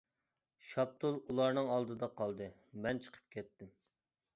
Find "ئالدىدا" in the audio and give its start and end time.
1.75-2.13